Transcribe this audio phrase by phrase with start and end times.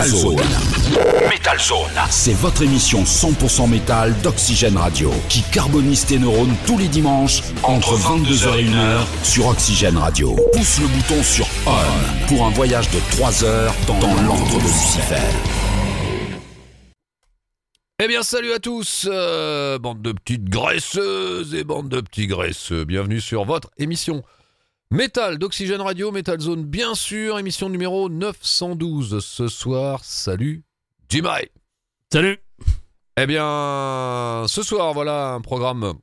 [0.00, 0.40] Metal Zone.
[1.28, 2.00] Metal Zone.
[2.08, 7.98] C'est votre émission 100% métal d'Oxygène Radio qui carbonise tes neurones tous les dimanches entre
[7.98, 10.34] 22h et 1h sur Oxygène Radio.
[10.54, 14.62] Pousse le bouton sur On pour un voyage de 3 heures dans, dans l'antre de
[14.62, 15.16] Lucifer.
[18.02, 22.86] Eh bien, salut à tous, euh, bande de petites graisseuses et bande de petits graisseux.
[22.86, 24.22] Bienvenue sur votre émission
[24.92, 30.00] Métal d'Oxygène Radio, Metal Zone, bien sûr, émission numéro 912 ce soir.
[30.02, 30.64] Salut,
[31.08, 31.46] Jimmy.
[32.12, 32.38] Salut.
[33.16, 35.94] Eh bien, ce soir, voilà un programme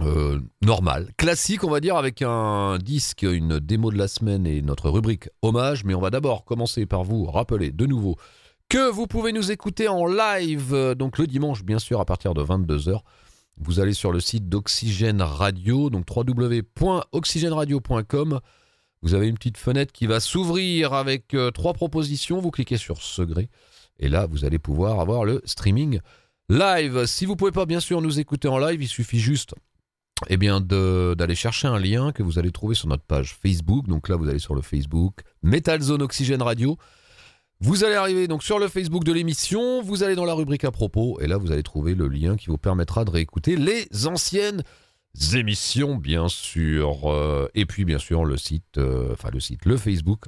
[0.00, 4.62] euh, normal, classique, on va dire, avec un disque, une démo de la semaine et
[4.62, 5.84] notre rubrique hommage.
[5.84, 8.14] Mais on va d'abord commencer par vous rappeler de nouveau
[8.68, 12.34] que vous pouvez nous écouter en live, euh, donc le dimanche, bien sûr, à partir
[12.34, 13.00] de 22h.
[13.62, 18.40] Vous allez sur le site d'Oxygène Radio, donc www.oxygèneradio.com.
[19.02, 22.40] Vous avez une petite fenêtre qui va s'ouvrir avec euh, trois propositions.
[22.40, 23.50] Vous cliquez sur Secret
[24.00, 26.00] et là, vous allez pouvoir avoir le streaming
[26.48, 27.04] live.
[27.04, 29.54] Si vous ne pouvez pas, bien sûr, nous écouter en live, il suffit juste
[30.28, 33.86] eh bien, d'aller chercher un lien que vous allez trouver sur notre page Facebook.
[33.86, 36.76] Donc là, vous allez sur le Facebook Metal Zone Oxygène Radio.
[37.62, 40.70] Vous allez arriver donc sur le Facebook de l'émission, vous allez dans la rubrique à
[40.70, 44.62] propos, et là vous allez trouver le lien qui vous permettra de réécouter les anciennes
[45.34, 47.10] émissions, bien sûr.
[47.10, 50.24] Euh, et puis bien sûr le site, euh, enfin le site, le Facebook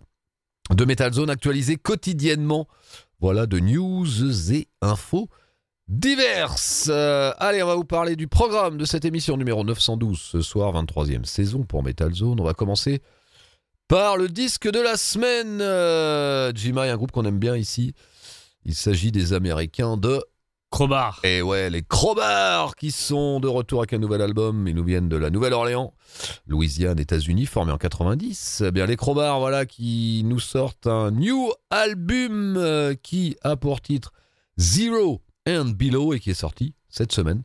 [0.70, 2.68] de Metal Zone actualisé quotidiennement.
[3.18, 5.28] Voilà de news et infos
[5.88, 6.88] diverses.
[6.90, 10.74] Euh, allez, on va vous parler du programme de cette émission numéro 912 ce soir,
[10.74, 12.40] 23e saison pour Metal Zone.
[12.40, 13.00] On va commencer
[13.88, 15.60] par le disque de la semaine.
[15.60, 17.94] Euh, Jima un groupe qu'on aime bien ici.
[18.64, 20.22] Il s'agit des Américains de
[20.70, 21.20] Crowbar.
[21.22, 24.66] Et ouais, les Crowbar qui sont de retour avec un nouvel album.
[24.66, 25.92] Ils nous viennent de la Nouvelle-Orléans,
[26.46, 28.62] Louisiane, États-Unis, formés en 90.
[28.66, 33.82] Eh bien, les Crowbar, voilà, qui nous sortent un new album euh, qui a pour
[33.82, 34.12] titre
[34.58, 37.42] Zero and Below et qui est sorti cette semaine.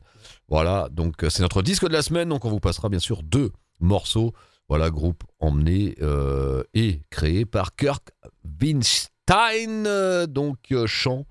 [0.48, 2.30] Voilà, donc euh, c'est notre disque de la semaine.
[2.30, 4.32] Donc on vous passera bien sûr deux morceaux
[4.68, 8.10] voilà, groupe emmené euh, et créé par Kirk
[8.60, 11.26] Winstein, euh, donc euh, chant,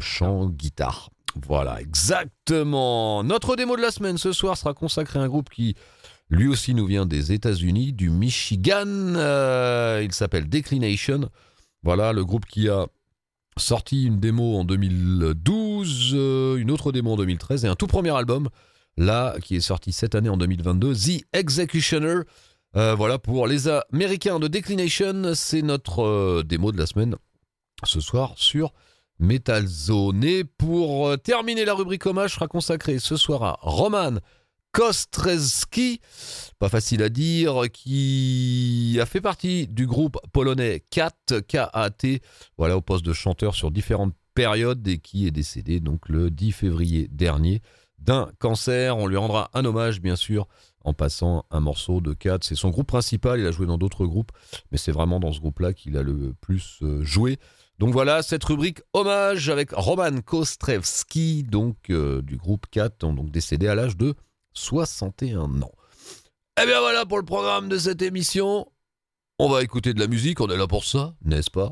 [0.00, 1.10] chant, guitare.
[1.46, 3.22] Voilà, exactement.
[3.22, 5.76] Notre démo de la semaine ce soir sera consacré à un groupe qui,
[6.30, 8.86] lui aussi, nous vient des États-Unis, du Michigan.
[10.00, 11.28] il s'appelle Declination.
[11.82, 12.86] Voilà, le groupe qui a
[13.58, 16.12] sorti une démo en 2012,
[16.58, 18.48] une autre démo en 2013 et un tout premier album
[18.98, 22.20] là, qui est sorti cette année en 2022, The Executioner.
[22.76, 27.16] Euh, voilà, pour les Américains de Declination, c'est notre euh, démo de la semaine
[27.84, 28.74] ce soir sur
[29.18, 30.24] Metal Zone.
[30.24, 34.18] Et pour euh, terminer la rubrique hommage, sera consacrée ce soir à Roman
[34.72, 36.00] Kostreski,
[36.58, 42.20] pas facile à dire, qui a fait partie du groupe polonais KAT, K-A-T,
[42.58, 46.52] voilà, au poste de chanteur sur différentes périodes et qui est décédé donc le 10
[46.52, 47.62] février dernier
[48.08, 48.96] d'un cancer.
[48.96, 50.48] On lui rendra un hommage, bien sûr,
[50.82, 52.42] en passant un morceau de 4.
[52.42, 54.32] C'est son groupe principal, il a joué dans d'autres groupes,
[54.72, 57.36] mais c'est vraiment dans ce groupe-là qu'il a le plus euh, joué.
[57.78, 63.68] Donc voilà, cette rubrique hommage avec Roman Kostrevski, donc euh, du groupe 4, donc décédé
[63.68, 64.14] à l'âge de
[64.54, 65.72] 61 ans.
[66.56, 68.66] Et eh bien voilà pour le programme de cette émission.
[69.40, 71.70] On va écouter de la musique, on est là pour ça, n'est-ce pas?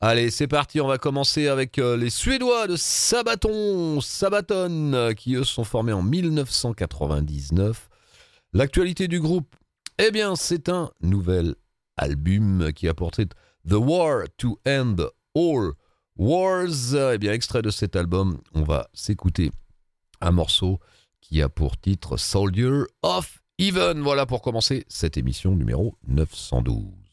[0.00, 5.44] Allez, c'est parti, on va commencer avec euh, les Suédois de Sabaton, Sabaton, qui eux
[5.44, 7.88] sont formés en 1999.
[8.52, 9.54] L'actualité du groupe,
[9.98, 11.54] eh bien, c'est un nouvel
[11.96, 14.96] album qui a porté The War to End
[15.36, 15.70] All
[16.16, 16.94] Wars.
[17.12, 19.52] Eh bien, extrait de cet album, on va s'écouter
[20.20, 20.80] un morceau
[21.20, 24.00] qui a pour titre Soldier of Even.
[24.00, 27.03] Voilà pour commencer cette émission numéro 912.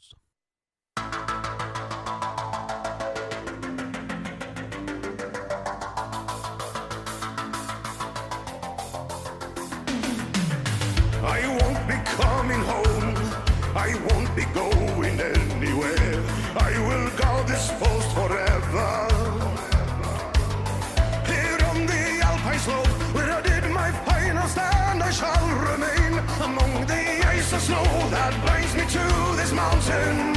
[11.23, 13.13] I won't be coming home.
[13.75, 16.23] I won't be going anywhere.
[16.57, 19.07] I will guard this post forever.
[21.29, 26.87] Here on the Alpine slope, where I did my final stand, I shall remain among
[26.87, 30.35] the ice and snow that binds me to this mountain.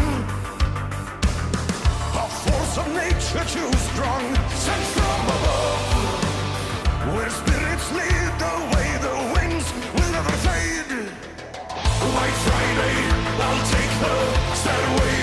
[2.13, 5.81] A force of nature too strong, sent from above,
[7.17, 8.74] where spirits lead the way.
[12.15, 12.97] White Friday.
[13.43, 15.14] I'll take the stairway.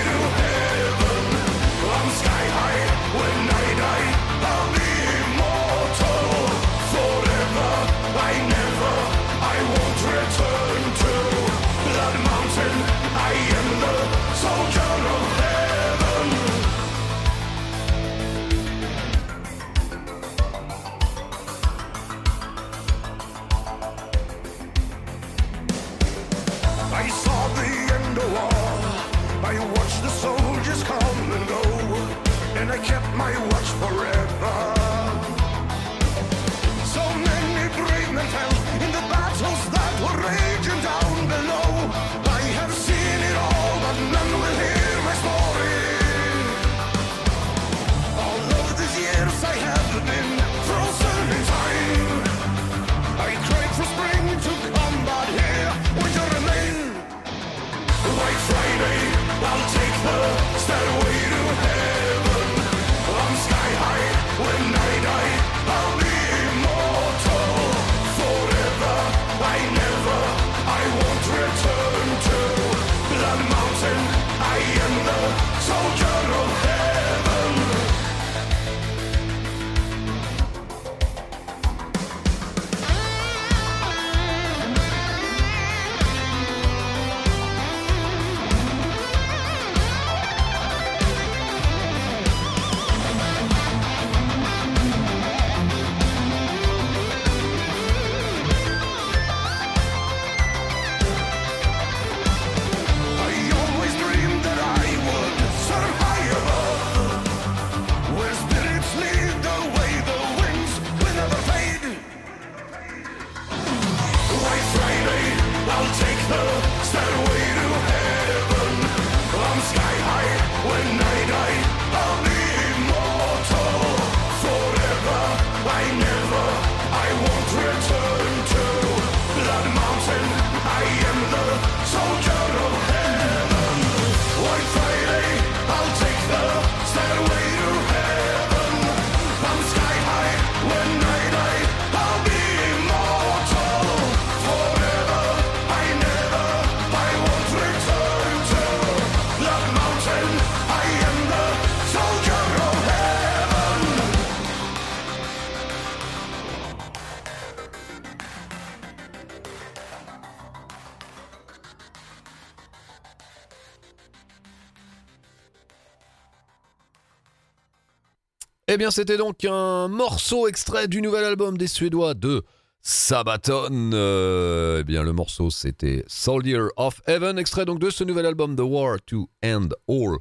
[168.74, 172.42] Eh bien, c'était donc un morceau extrait du nouvel album des Suédois de
[172.80, 173.90] Sabaton.
[173.92, 178.56] Euh, eh bien, le morceau, c'était Soldier of Heaven, extrait donc de ce nouvel album
[178.56, 180.16] The War to End All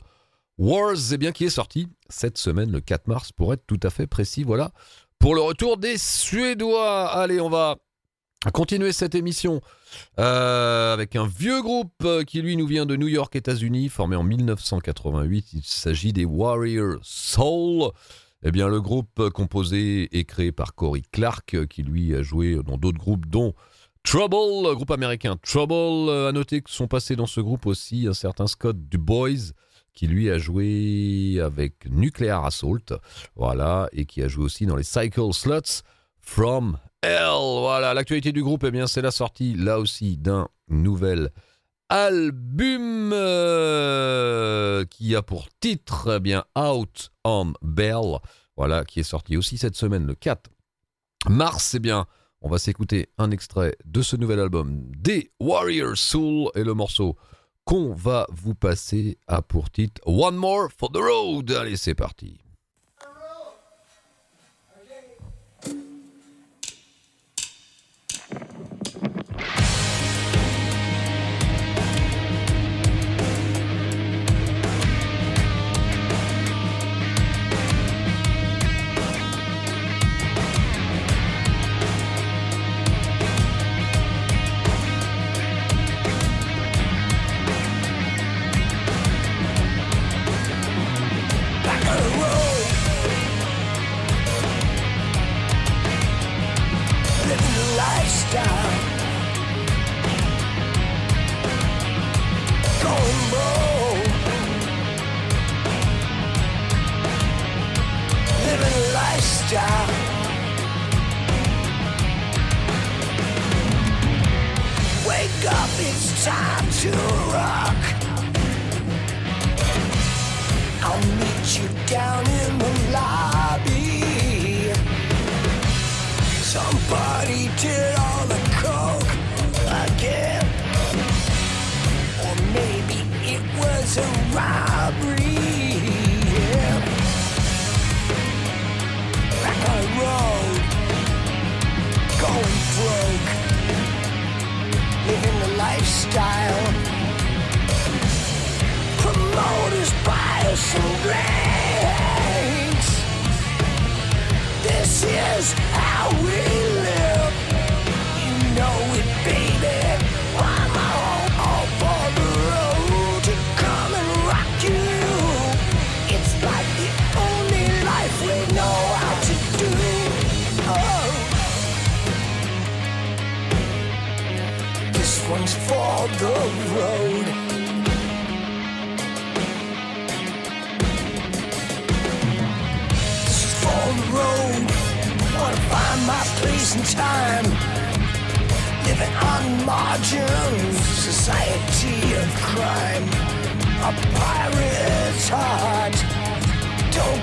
[0.58, 3.90] Wars, eh bien, qui est sorti cette semaine, le 4 mars, pour être tout à
[3.90, 4.44] fait précis.
[4.44, 4.72] Voilà,
[5.18, 7.08] pour le retour des Suédois.
[7.08, 7.78] Allez, on va
[8.54, 9.62] continuer cette émission
[10.20, 14.18] euh, avec un vieux groupe euh, qui, lui, nous vient de New York, États-Unis, formé
[14.18, 15.54] en 1988.
[15.54, 17.92] Il s'agit des Warrior Soul.
[18.44, 22.78] Eh bien, le groupe composé et créé par Cory Clark, qui lui a joué dans
[22.78, 23.54] d'autres groupes, dont
[24.04, 25.74] Trouble, groupe américain Trouble.
[25.74, 29.54] À euh, noter que sont passés dans ce groupe aussi un certain Scott Dubois,
[29.94, 32.80] qui lui a joué avec Nuclear Assault,
[33.36, 35.84] voilà, et qui a joué aussi dans les Cycle Sluts
[36.20, 37.60] from Hell.
[37.60, 41.30] Voilà, l'actualité du groupe, eh bien, c'est la sortie là aussi d'un nouvel
[41.92, 43.10] album
[44.90, 48.20] qui a pour titre eh bien Out on Bell,
[48.56, 50.50] voilà, qui est sorti aussi cette semaine le 4
[51.28, 51.76] mars.
[51.76, 52.08] Eh bien,
[52.42, 57.18] on va s'écouter un extrait de ce nouvel album des Warrior Soul et le morceau
[57.66, 61.52] qu'on va vous passer a pour titre One More for the Road.
[61.52, 62.40] Allez, c'est parti.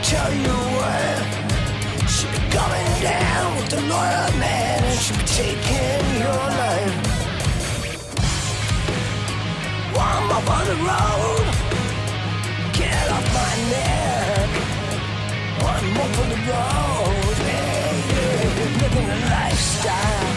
[0.09, 1.19] Tell you what.
[2.09, 6.97] Should be coming down with the lawyer man and should be taking your life.
[10.05, 11.47] One more on the road.
[12.81, 14.51] Get off my neck.
[15.73, 17.37] One more for the road.
[17.49, 18.81] Yeah, yeah.
[18.81, 20.31] Living a lifestyle.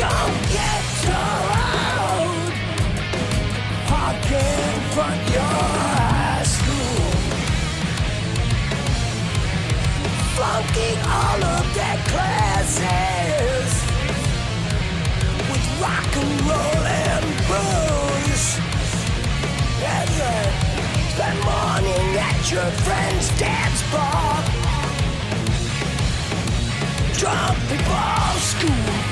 [0.00, 0.81] Don't get
[10.42, 13.70] Flunking all of their classes
[15.48, 18.58] with rock and roll and blues.
[19.86, 20.50] And then
[21.14, 24.42] spend morning at your friend's dance bar.
[27.14, 29.11] Drunk before school.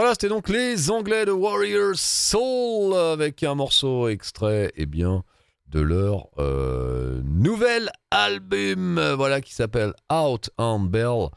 [0.00, 5.24] Voilà, c'était donc les Anglais de Warrior Soul avec un morceau extrait, eh bien,
[5.66, 11.28] de leur euh, nouvel album, voilà, qui s'appelle Out on Bell,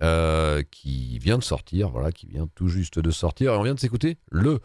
[0.00, 3.74] euh, qui vient de sortir, voilà, qui vient tout juste de sortir, et on vient
[3.74, 4.60] de s'écouter le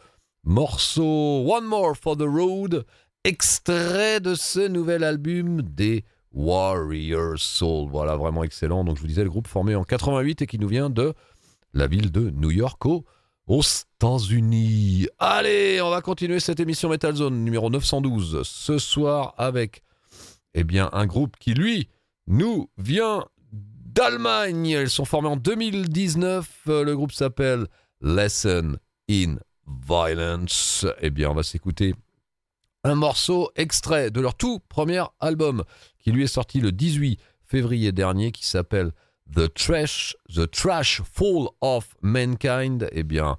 [0.45, 2.85] morceau One More for the Road,
[3.25, 7.89] extrait de ce nouvel album des Warrior Soul.
[7.89, 8.85] Voilà, vraiment excellent.
[8.85, 11.13] Donc je vous disais, le groupe formé en 88 et qui nous vient de
[11.73, 13.03] la ville de New York au
[13.47, 15.07] aux États-Unis.
[15.19, 19.83] Allez, on va continuer cette émission Metal Zone numéro 912 ce soir avec
[20.53, 21.89] eh bien un groupe qui lui
[22.27, 24.67] nous vient d'Allemagne.
[24.67, 26.49] Ils sont formés en 2019.
[26.67, 27.67] Euh, Le groupe s'appelle
[28.01, 28.77] Lesson
[29.09, 29.35] in
[29.67, 30.85] Violence.
[31.01, 31.93] Eh bien, on va s'écouter
[32.83, 35.63] un morceau extrait de leur tout premier album
[35.99, 38.91] qui lui est sorti le 18 février dernier qui s'appelle
[39.31, 42.89] The Trash, The Trash Fall of Mankind.
[42.91, 43.37] Eh bien,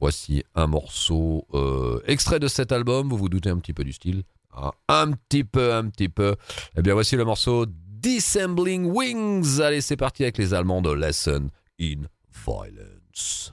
[0.00, 3.08] voici un morceau euh, extrait de cet album.
[3.08, 4.22] Vous vous doutez un petit peu du style.
[4.54, 6.36] hein, un petit peu, un petit peu.
[6.76, 9.60] Eh bien, voici le morceau Dissembling Wings.
[9.60, 11.48] Allez, c'est parti avec les Allemands de Lesson
[11.80, 12.02] in
[12.46, 13.52] Violence.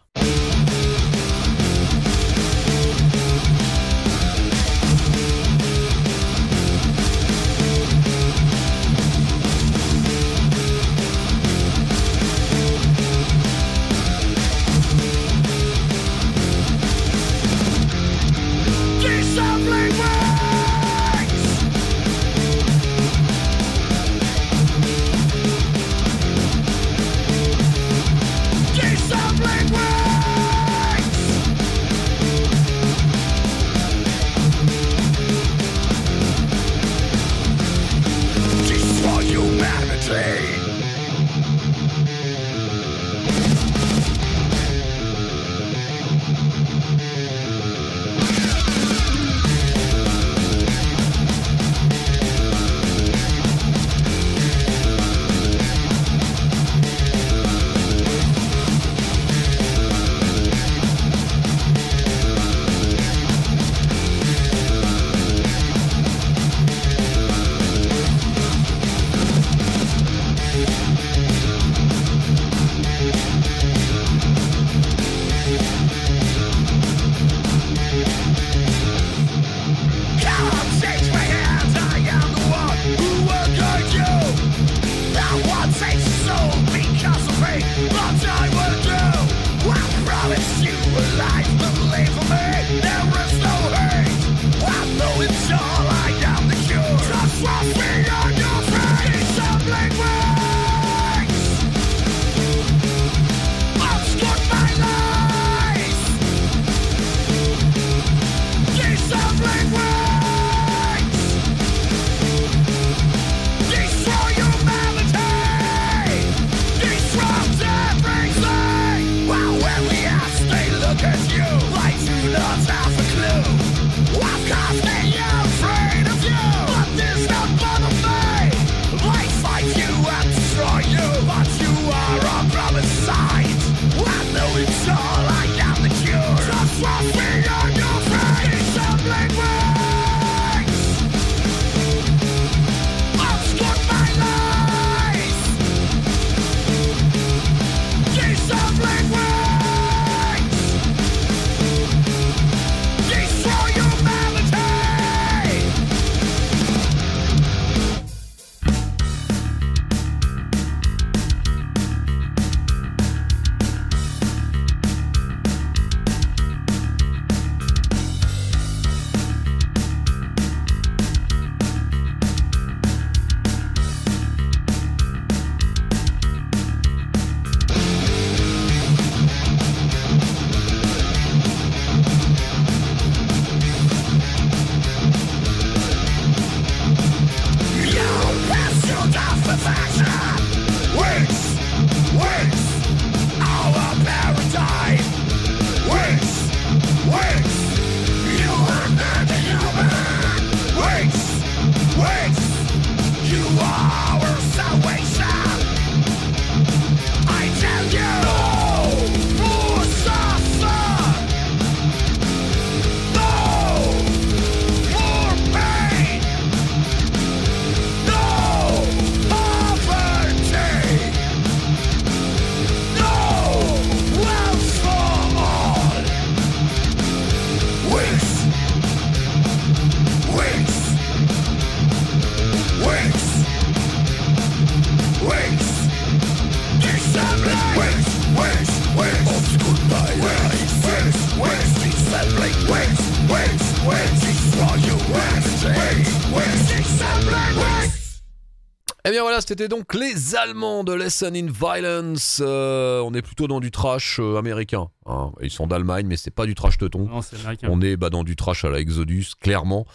[249.59, 252.41] C'était donc les Allemands de Lesson in Violence.
[252.41, 254.87] Euh, on est plutôt dans du trash euh, américain.
[255.05, 255.33] hein.
[255.41, 257.09] Ils sont d'Allemagne, mais c'est pas du trash teuton.
[257.09, 257.67] Non, c'est américain.
[257.69, 259.85] On est bah, dans du trash à la Exodus, clairement.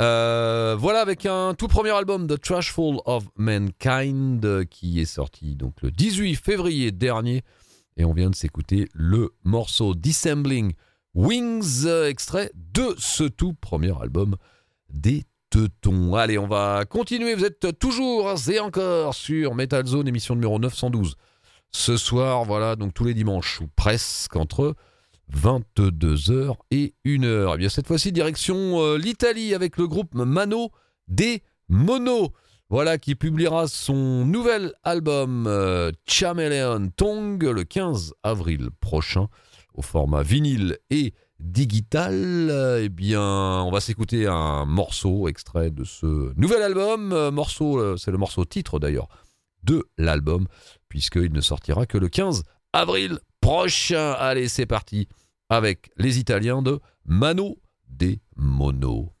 [0.00, 5.74] Euh, voilà, avec un tout premier album de Trashful of Mankind qui est sorti donc
[5.82, 7.42] le 18 février dernier.
[7.98, 10.72] Et on vient de s'écouter le morceau Dissembling
[11.14, 14.36] Wings, extrait de ce tout premier album
[14.88, 15.24] des
[16.14, 17.34] Allez, on va continuer.
[17.34, 21.16] Vous êtes toujours et encore sur Metal Zone, émission numéro 912.
[21.72, 24.74] Ce soir, voilà, donc tous les dimanches, ou presque entre
[25.32, 27.54] 22h et 1h.
[27.54, 30.70] Et bien cette fois-ci, direction euh, l'Italie avec le groupe Mano
[31.08, 32.32] des Mono.
[32.68, 39.28] Voilà, qui publiera son nouvel album euh, Chameleon Tongue le 15 avril prochain
[39.74, 42.78] au format vinyle et digital.
[42.82, 47.12] Eh bien, on va s'écouter un morceau extrait de ce nouvel album.
[47.12, 49.08] Euh, morceau, euh, c'est le morceau titre d'ailleurs
[49.62, 50.46] de l'album,
[50.88, 54.12] puisqu'il ne sortira que le 15 avril prochain.
[54.12, 55.08] Allez, c'est parti
[55.48, 59.12] avec les Italiens de Mano des Mono.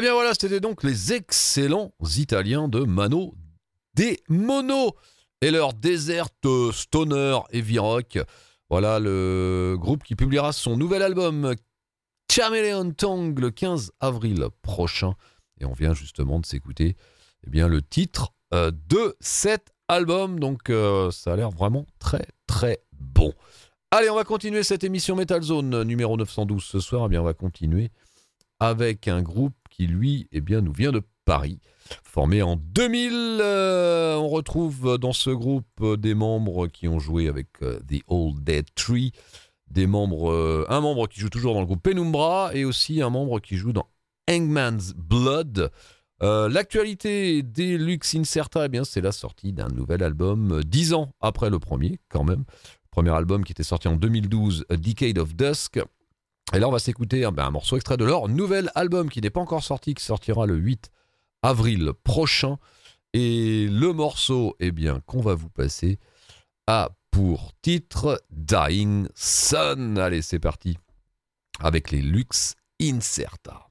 [0.00, 3.34] Eh bien voilà, c'était donc les excellents Italiens de Mano
[3.92, 4.96] des Mono
[5.42, 8.18] et leur déserte stoner heavy rock.
[8.70, 11.54] Voilà le groupe qui publiera son nouvel album
[12.32, 15.16] Chameleon Tongue le 15 avril prochain.
[15.60, 16.96] Et on vient justement de s'écouter
[17.46, 20.40] eh bien, le titre euh, de cet album.
[20.40, 23.34] Donc euh, ça a l'air vraiment très très bon.
[23.90, 27.04] Allez, on va continuer cette émission Metal Zone numéro 912 ce soir.
[27.04, 27.90] Eh bien, on va continuer
[28.60, 29.52] avec un groupe
[29.86, 31.60] lui, eh bien, nous vient de Paris.
[32.04, 37.48] Formé en 2000, euh, on retrouve dans ce groupe des membres qui ont joué avec
[37.62, 39.12] euh, The Old Dead Tree,
[39.70, 43.10] des membres, euh, un membre qui joue toujours dans le groupe Penumbra et aussi un
[43.10, 43.86] membre qui joue dans
[44.30, 45.70] Hangman's Blood.
[46.22, 51.48] L'actualité des Lux Incerta, eh bien, c'est la sortie d'un nouvel album, dix ans après
[51.48, 52.44] le premier, quand même.
[52.90, 55.80] Premier album qui était sorti en 2012, A Decade of Dusk.
[56.52, 59.20] Et là, on va s'écouter un, ben, un morceau extrait de leur nouvel album qui
[59.20, 60.90] n'est pas encore sorti, qui sortira le 8
[61.42, 62.58] avril prochain.
[63.12, 65.98] Et le morceau, eh bien, qu'on va vous passer
[66.66, 69.98] a pour titre Dying Sun.
[69.98, 70.78] Allez, c'est parti.
[71.60, 73.66] Avec les Lux Incerta.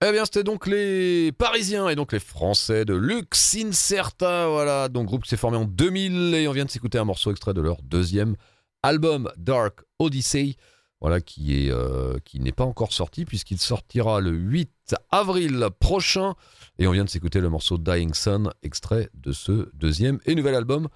[0.00, 5.06] Eh bien, c'était donc les Parisiens et donc les Français de Lux Incerta, voilà, donc
[5.06, 7.60] groupe qui s'est formé en 2000 et on vient de s'écouter un morceau extrait de
[7.60, 8.36] leur deuxième
[8.84, 10.54] album Dark Odyssey,
[11.00, 16.34] voilà, qui est euh, qui n'est pas encore sorti puisqu'il sortira le 8 avril prochain
[16.78, 20.54] et on vient de s'écouter le morceau Dying Sun, extrait de ce deuxième et nouvel
[20.54, 20.86] album,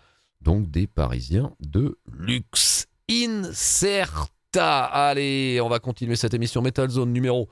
[0.43, 4.85] donc des Parisiens de Lux Incerta.
[4.85, 7.49] Allez, on va continuer cette émission Metal Zone numéro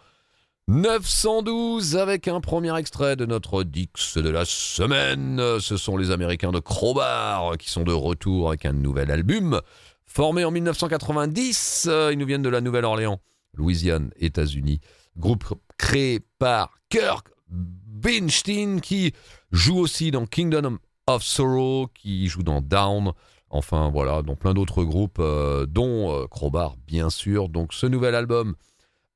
[0.69, 5.59] 912 avec un premier extrait de notre Dix de la semaine.
[5.59, 9.61] Ce sont les Américains de Crowbar qui sont de retour avec un nouvel album.
[10.07, 13.21] Formé en 1990, ils nous viennent de la Nouvelle-Orléans,
[13.55, 14.81] Louisiane, États-Unis.
[15.17, 19.13] Groupe créé par Kirk Binstein qui
[19.51, 23.13] joue aussi dans Kingdom of Sorrow, qui joue dans Down.
[23.51, 27.49] Enfin voilà, dans plein d'autres groupes, euh, dont euh, Crowbar bien sûr.
[27.49, 28.55] Donc ce nouvel album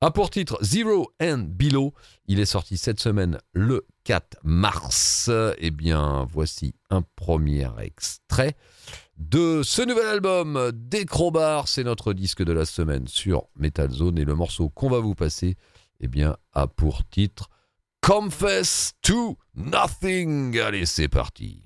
[0.05, 1.95] a pour titre Zero and Below.
[2.27, 5.31] Il est sorti cette semaine le 4 mars.
[5.57, 8.55] Eh bien, voici un premier extrait
[9.17, 11.07] de ce nouvel album des.
[11.65, 15.15] C'est notre disque de la semaine sur Metal Zone et le morceau qu'on va vous
[15.15, 15.57] passer,
[16.01, 17.49] eh bien, a pour titre
[18.03, 20.59] Confess to Nothing.
[20.59, 21.63] Allez, c'est parti.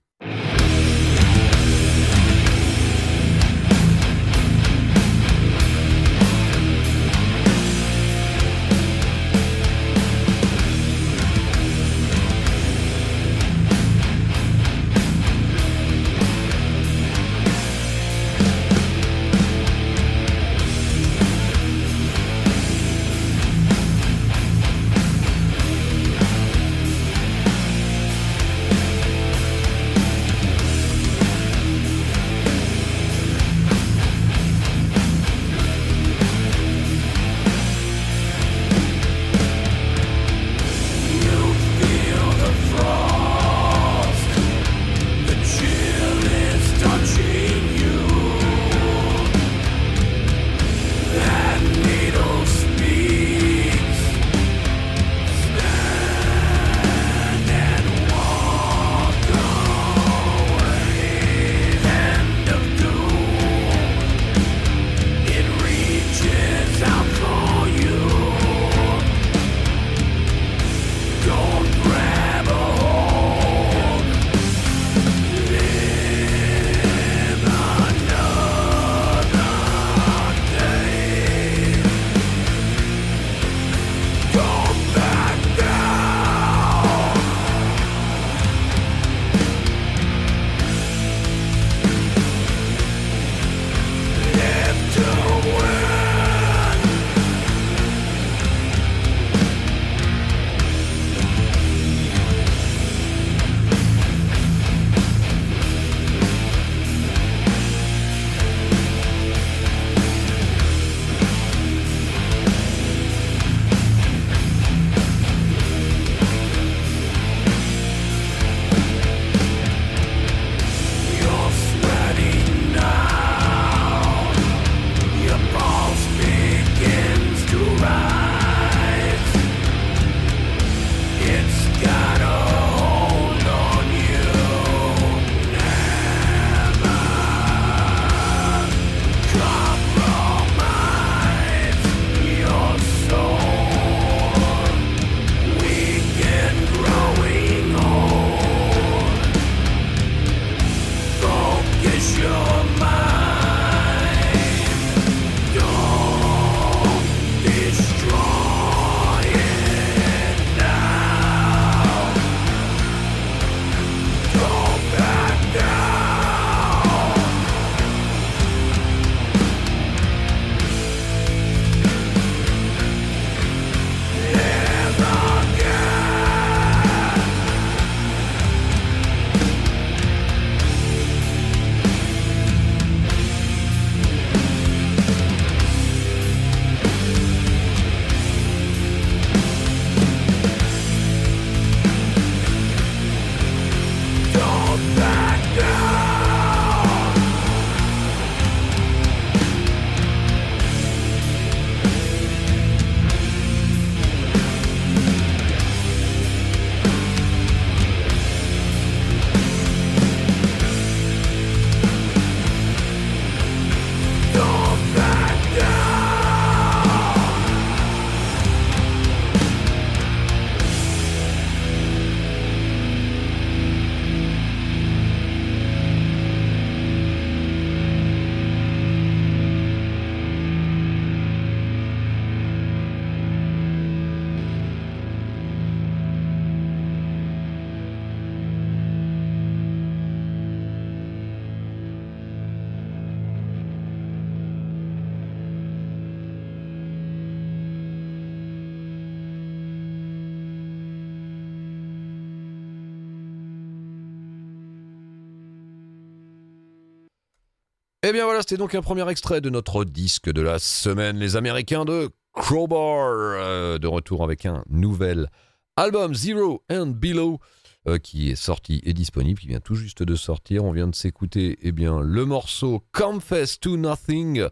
[258.09, 261.36] Eh bien voilà, c'était donc un premier extrait de notre disque de la semaine, les
[261.36, 265.28] Américains de Crowbar, euh, de retour avec un nouvel
[265.76, 267.38] album Zero and Below.
[267.86, 270.64] Euh, qui est sorti et disponible, qui vient tout juste de sortir.
[270.64, 274.46] On vient de s'écouter eh bien, le morceau Confess to Nothing,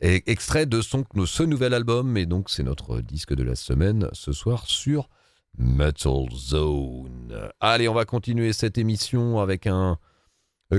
[0.00, 2.18] extrait de son, ce nouvel album.
[2.18, 5.08] Et donc, c'est notre disque de la semaine ce soir sur
[5.56, 7.48] Metal Zone.
[7.58, 9.98] Allez, on va continuer cette émission avec un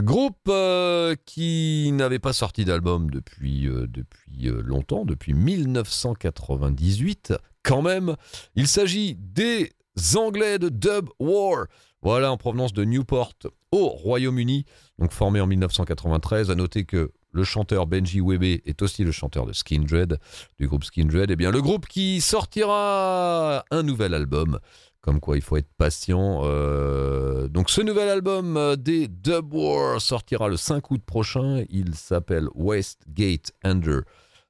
[0.02, 7.34] groupe euh, qui n'avait pas sorti d'album depuis, euh, depuis longtemps, depuis 1998
[7.64, 8.16] quand même.
[8.56, 9.72] Il s'agit des
[10.16, 11.66] Anglais de Dub War.
[12.02, 13.34] Voilà, en provenance de Newport
[13.72, 14.66] au Royaume-Uni,
[15.00, 16.52] donc formé en 1993.
[16.52, 20.20] À noter que le chanteur Benji Webe est aussi le chanteur de Skindred,
[20.60, 21.30] du groupe Skindred.
[21.30, 24.60] Et eh bien, le groupe qui sortira un nouvel album.
[25.04, 26.44] Comme quoi, il faut être patient.
[26.46, 31.66] Euh, donc, ce nouvel album des Dub War sortira le 5 août prochain.
[31.70, 34.04] Il s'appelle Westgate Under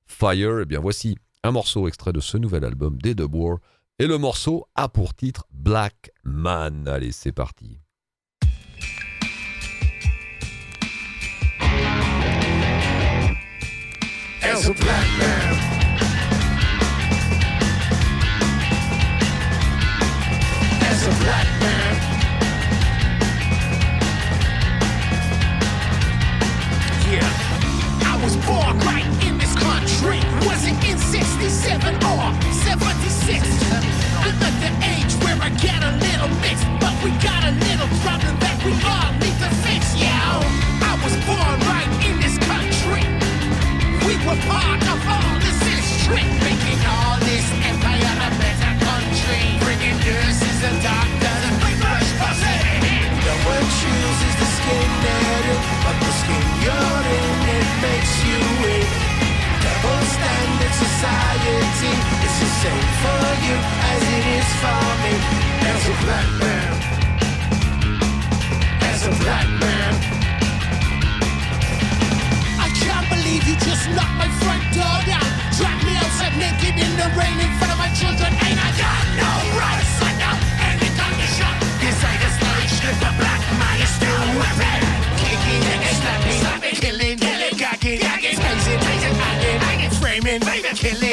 [0.06, 0.60] Fire.
[0.60, 3.58] Et eh bien, voici un morceau extrait de ce nouvel album des Dub War.
[3.98, 6.88] Et le morceau a pour titre Black Man.
[6.88, 7.80] Allez, c'est parti.
[21.04, 21.20] Yeah,
[28.08, 30.24] I was born right in this country.
[30.48, 32.32] Was it in 67 or
[32.64, 33.44] 76?
[34.16, 37.92] I'm at the age where I get a little mixed, but we got a little
[38.00, 39.84] problem that we all need to fix.
[40.00, 43.04] I was born right in this country.
[44.08, 47.23] We were part of all this history, making all
[62.64, 63.58] same for you
[63.92, 65.16] as it is for me
[65.72, 66.70] as a black man.
[68.90, 69.92] As a black man.
[72.66, 75.28] I can't believe you just knocked my front door down.
[75.60, 78.32] Dragged me outside naked in the rain in front of my children.
[78.32, 79.92] Ain't I got no rights?
[80.24, 80.36] Know
[80.70, 81.54] any condition.
[81.84, 84.84] Inside the stage, the black man is still whipping.
[85.20, 85.64] Kicking
[86.00, 89.16] slapping, slapping, killing, killing, gagging, gagging, tasing, hanging,
[89.68, 90.40] hanging, framing,
[90.80, 91.13] killing,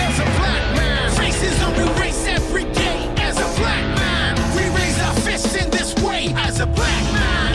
[0.00, 1.12] As a black man,
[2.00, 3.12] race every day.
[3.18, 6.32] As a black man we raise our fists in this way.
[6.34, 7.54] as a black man.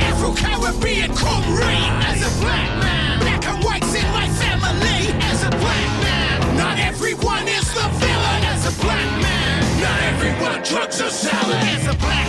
[2.06, 3.20] As a black man.
[3.20, 6.58] Black and whites in my family as a black man.
[6.58, 9.82] Not everyone is the villain as a black man.
[9.82, 12.23] Not everyone drugs or salad as a black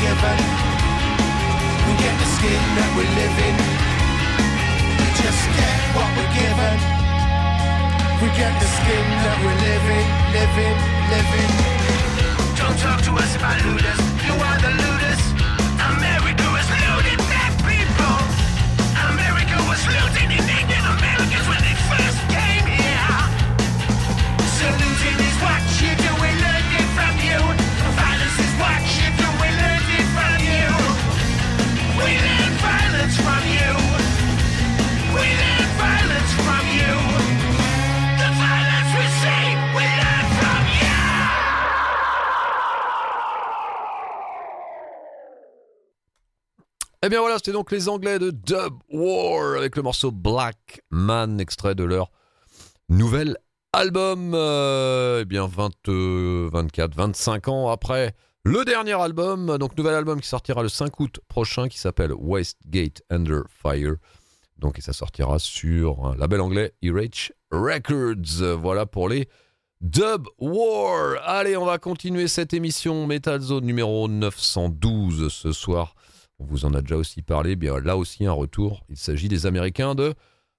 [0.00, 0.38] we're given
[1.86, 3.56] We get the skin that we live in
[4.98, 6.76] We just get what we're given.
[8.22, 10.76] We get the skin that we're living, living,
[11.12, 11.50] living.
[12.56, 14.00] Don't talk to us about looters.
[14.24, 15.09] You are the looters
[47.02, 51.40] Eh bien voilà, c'était donc les Anglais de Dub War avec le morceau Black Man,
[51.40, 52.10] extrait de leur
[52.90, 53.38] nouvelle
[53.72, 55.70] Album, euh, eh bien 20,
[56.52, 61.20] 24, 25 ans après le dernier album, donc nouvel album qui sortira le 5 août
[61.26, 63.94] prochain qui s'appelle Westgate Under Fire.
[64.58, 68.58] Donc, et ça sortira sur un label anglais, ERH Records.
[68.58, 69.26] Voilà pour les
[69.80, 71.16] Dub War.
[71.24, 75.94] Allez, on va continuer cette émission Metal Zone numéro 912 ce soir.
[76.40, 77.54] On vous en a déjà aussi parlé.
[77.54, 78.82] Bien là aussi un retour.
[78.88, 80.14] Il s'agit des Américains de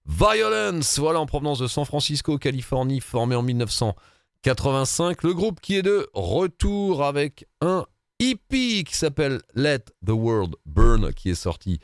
[0.06, 1.00] Violence.
[1.00, 5.24] Voilà en provenance de San Francisco, Californie, formé en 1985.
[5.24, 7.86] Le groupe qui est de retour avec un
[8.20, 11.80] EP qui s'appelle Let the World Burn, qui est sorti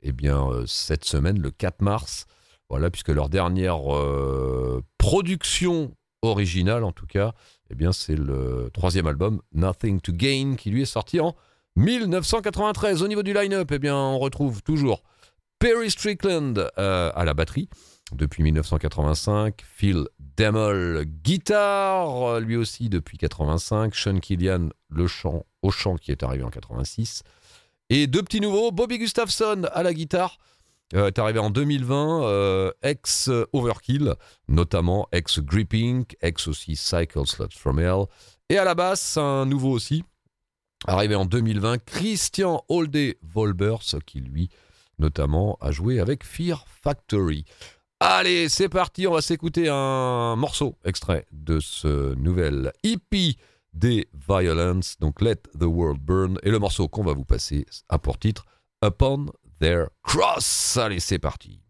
[0.00, 2.26] eh bien, euh, cette semaine, le 4 mars.
[2.70, 7.34] Voilà, puisque leur dernière euh, production originale, en tout cas,
[7.68, 11.36] eh bien, c'est le troisième album, Nothing to Gain, qui lui est sorti en
[11.76, 13.02] 1993.
[13.02, 15.02] Au niveau du line-up, eh bien, on retrouve toujours
[15.58, 17.68] Perry Strickland euh, à la batterie
[18.12, 20.06] depuis 1985, Phil
[20.36, 26.44] Demol guitare, lui aussi depuis 85, Sean Killian le chant au chant qui est arrivé
[26.44, 27.22] en 86,
[27.90, 30.38] et deux petits nouveaux, Bobby Gustafson à la guitare,
[30.94, 34.14] euh, est arrivé en 2020, euh, ex Overkill,
[34.48, 38.04] notamment ex Gripping, ex aussi Cycle Sluts from Hell,
[38.48, 40.04] et à la basse, un nouveau aussi,
[40.86, 44.48] arrivé en 2020, Christian Holde Volbers, qui lui,
[44.98, 47.44] notamment, a joué avec Fear Factory.
[48.00, 53.36] Allez, c'est parti, on va s'écouter un morceau extrait de ce nouvel EP
[53.72, 57.98] des Violence, donc Let the World Burn, et le morceau qu'on va vous passer a
[57.98, 58.44] pour titre
[58.84, 59.26] Upon
[59.60, 60.76] Their Cross.
[60.76, 61.63] Allez, c'est parti.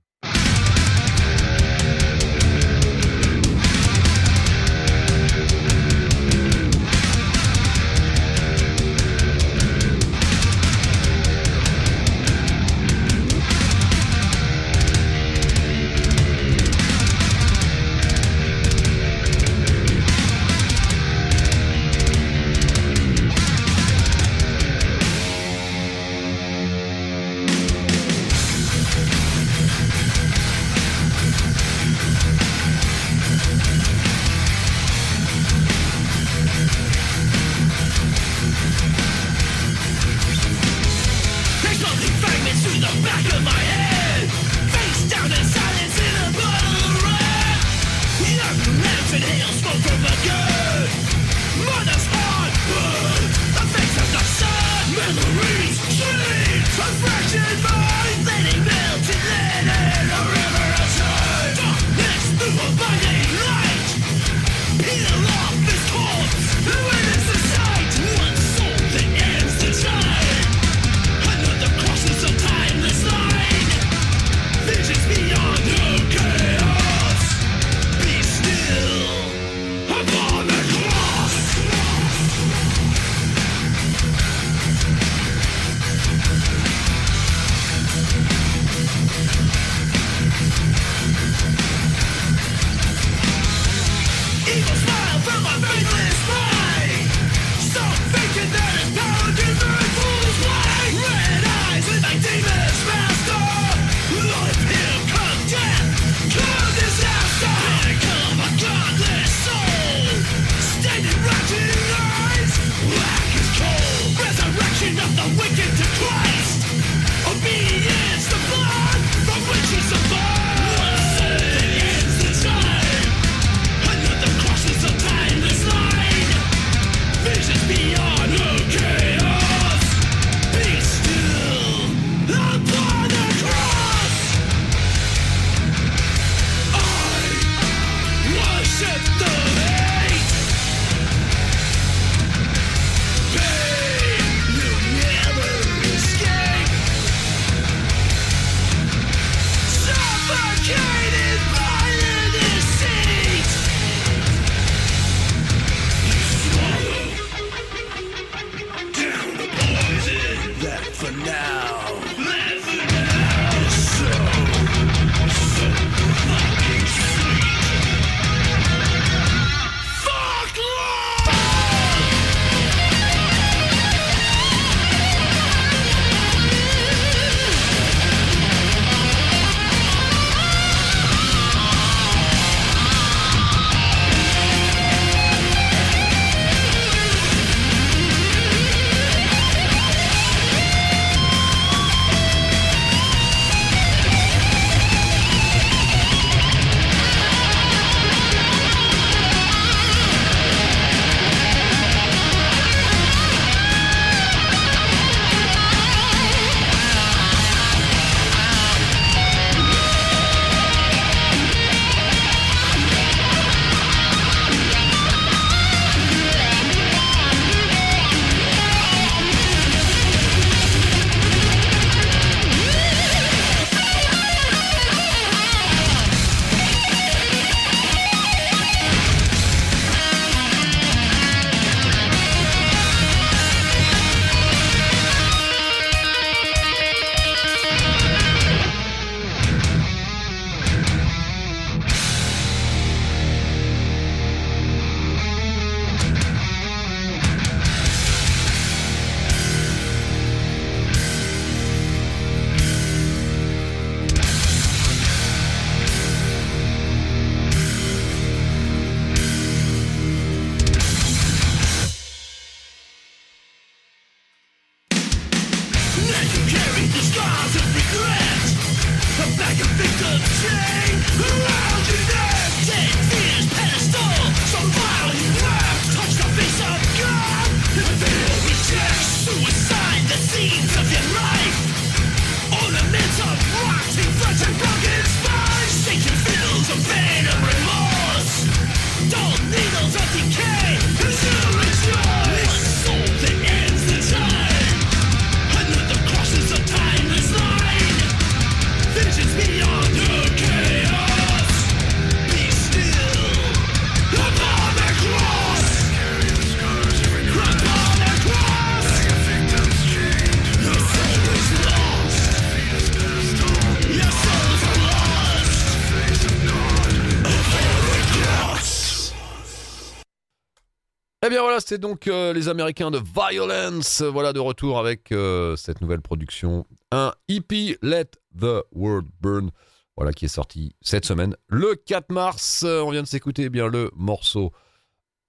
[321.45, 325.83] Voilà, c'était donc euh, les Américains de Violence, euh, voilà de retour avec euh, cette
[325.83, 329.51] nouvelle production, un EP Let the World Burn,
[329.95, 332.65] voilà qui est sorti cette semaine, le 4 mars.
[332.65, 334.53] on vient de s'écouter eh bien le morceau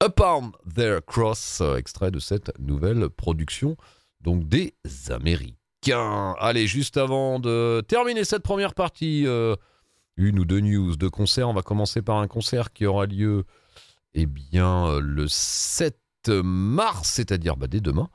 [0.01, 3.75] Upon Their Cross, extrait de cette nouvelle production,
[4.21, 4.73] donc des
[5.09, 6.33] Américains.
[6.39, 9.25] Allez, juste avant de terminer cette première partie,
[10.15, 13.43] une ou deux news de concert, on va commencer par un concert qui aura lieu
[14.13, 15.97] eh bien, le 7
[16.29, 18.09] mars, c'est-à-dire bah, dès demain,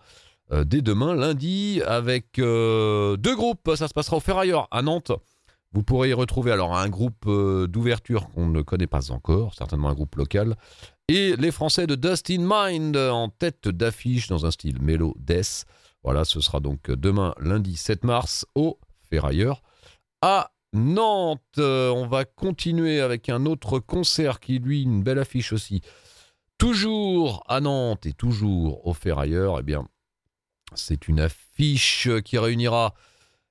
[0.52, 3.70] euh, dès demain, lundi, avec euh, deux groupes.
[3.76, 5.12] Ça se passera au Ferrailleur à Nantes.
[5.72, 7.28] Vous pourrez y retrouver alors un groupe
[7.68, 10.56] d'ouverture qu'on ne connaît pas encore, certainement un groupe local,
[11.06, 15.66] et les Français de Dust in Mind en tête d'affiche dans un style Mellow Death.
[16.02, 18.80] Voilà, ce sera donc demain, lundi 7 mars, au
[19.11, 19.62] Ferrailleur
[20.22, 21.40] à Nantes.
[21.58, 25.82] Euh, on va continuer avec un autre concert qui, lui, une belle affiche aussi.
[26.61, 29.88] Toujours à Nantes et toujours au Ferrailleur, eh bien,
[30.74, 32.92] c'est une affiche qui réunira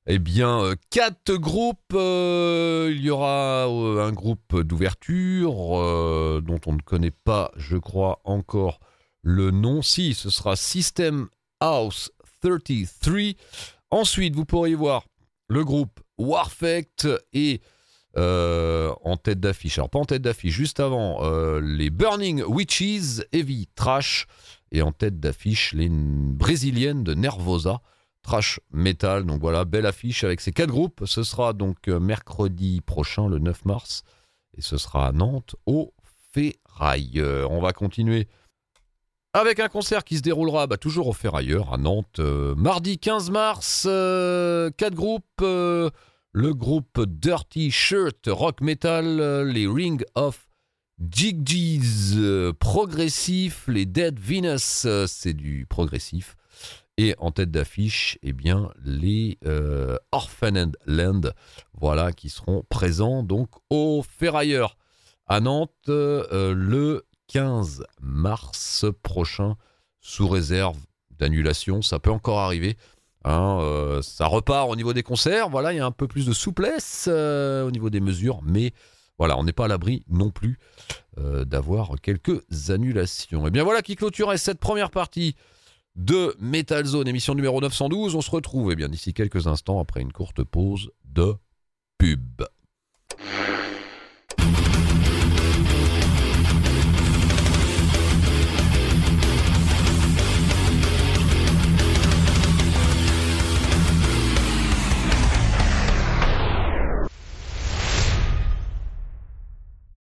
[0.05, 1.79] eh bien, euh, quatre groupes.
[1.95, 5.53] Euh, il y aura un groupe d'ouverture
[6.43, 8.79] dont on ne connaît pas, je crois, encore
[9.23, 9.81] le nom.
[9.81, 11.29] Si, ce sera System
[11.61, 12.11] House
[12.43, 13.33] 33.
[13.89, 15.07] Ensuite, vous pourrez voir
[15.47, 17.59] le groupe Warfect et
[18.17, 19.77] euh, en tête d'affiche.
[19.77, 24.25] Alors pas en tête d'affiche, juste avant, euh, les Burning Witches, Heavy Trash,
[24.71, 27.81] et en tête d'affiche, les brésiliennes de Nervosa,
[28.23, 29.25] Trash Metal.
[29.25, 31.03] Donc voilà, belle affiche avec ces quatre groupes.
[31.05, 34.01] Ce sera donc euh, mercredi prochain, le 9 mars,
[34.57, 35.93] et ce sera à Nantes, au
[36.33, 37.51] Ferrailleur.
[37.51, 38.27] On va continuer
[39.33, 43.83] avec un concert qui se déroulera bah, toujours au Ferrailleur à Nantes, mardi 15 mars.
[43.83, 45.43] quatre groupes
[46.31, 50.49] le groupe Dirty Shirt Rock Metal, les Ring of
[50.99, 56.35] Jigji's euh, progressif, les Dead Venus, euh, c'est du progressif.
[56.97, 61.21] Et en tête d'affiche, eh bien, les euh, Orphaned Land,
[61.73, 64.77] voilà, qui seront présents donc au Ferrailleur
[65.25, 69.55] à Nantes le 15 mars prochain,
[70.01, 70.77] sous réserve
[71.11, 71.81] d'annulation.
[71.81, 72.75] Ça peut encore arriver.
[73.25, 75.49] Hein, euh, ça repart au niveau des concerts.
[75.49, 78.73] Voilà, il y a un peu plus de souplesse euh, au niveau des mesures, mais
[79.17, 80.57] voilà, on n'est pas à l'abri non plus
[81.17, 83.45] euh, d'avoir quelques annulations.
[83.47, 85.35] Et bien voilà qui clôturait cette première partie
[85.95, 88.15] de Metal Zone, émission numéro 912.
[88.15, 91.35] On se retrouve eh bien d'ici quelques instants après une courte pause de
[91.97, 92.43] pub.